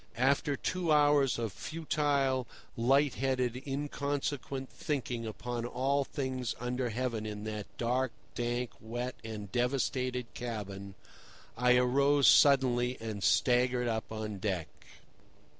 [0.17, 7.43] After two hours of futile, light headed, inconsequent thinking upon all things under heaven in
[7.43, 10.95] that dark, dank, wet and devastated cabin,
[11.55, 14.69] I arose suddenly and staggered up on deck.